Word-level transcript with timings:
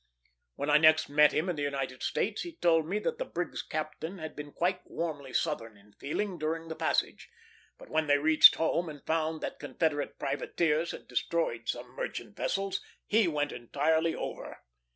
When 0.55 0.71
I 0.71 0.79
next 0.79 1.09
met 1.09 1.31
him 1.31 1.47
in 1.47 1.55
the 1.55 1.61
United 1.61 2.01
States, 2.01 2.41
he 2.41 2.53
told 2.55 2.87
me 2.87 2.97
that 2.97 3.19
the 3.19 3.23
brig's 3.23 3.61
captain 3.61 4.17
had 4.17 4.35
been 4.35 4.51
quite 4.51 4.81
warmly 4.89 5.31
Southern 5.31 5.77
in 5.77 5.93
feeling 5.93 6.39
during 6.39 6.69
the 6.69 6.75
passage; 6.75 7.29
but 7.77 7.87
when 7.91 8.07
they 8.07 8.17
reached 8.17 8.55
home, 8.55 8.89
and 8.89 9.05
found 9.05 9.41
that 9.41 9.59
Confederate 9.59 10.17
privateers 10.17 10.89
had 10.89 11.07
destroyed 11.07 11.69
some 11.69 11.89
merchant 11.91 12.35
vessels, 12.35 12.81
he 13.05 13.27
went 13.27 13.51
entirely 13.51 14.15
over. 14.15 14.63